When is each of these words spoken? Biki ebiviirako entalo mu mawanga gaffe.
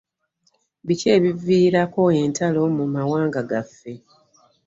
Biki 0.85 1.07
ebiviirako 1.17 2.01
entalo 2.21 2.61
mu 2.77 2.85
mawanga 2.95 3.39
gaffe. 3.51 3.93